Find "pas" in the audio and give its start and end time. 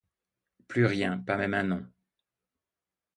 1.19-1.37